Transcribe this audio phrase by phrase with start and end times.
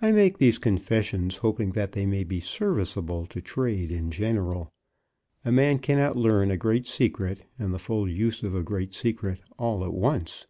[0.00, 4.72] I make these confessions hoping that they may be serviceable to trade in general.
[5.44, 9.42] A man cannot learn a great secret, and the full use of a great secret,
[9.58, 10.46] all at once.